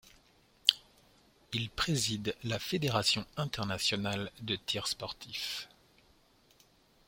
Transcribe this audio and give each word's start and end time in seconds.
Il 1.53 1.69
préside 1.69 2.35
la 2.43 2.57
Fédération 2.57 3.23
internationale 3.37 4.31
de 4.41 4.55
tir 4.55 4.87
sportif. 4.87 5.69